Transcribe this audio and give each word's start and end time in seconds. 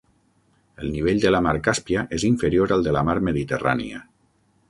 El 0.83 0.87
nivell 0.93 1.19
de 1.25 1.33
la 1.35 1.41
mar 1.49 1.53
Càspia 1.67 2.05
és 2.17 2.25
inferior 2.31 2.75
al 2.77 2.87
de 2.89 2.95
la 2.97 3.05
mar 3.11 3.17
Mediterrània. 3.31 4.01